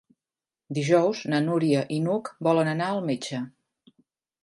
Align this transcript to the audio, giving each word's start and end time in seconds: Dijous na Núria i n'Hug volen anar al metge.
Dijous 0.77 1.21
na 1.35 1.43
Núria 1.49 1.85
i 1.99 2.01
n'Hug 2.07 2.35
volen 2.51 2.75
anar 2.75 2.91
al 2.97 3.07
metge. 3.13 3.47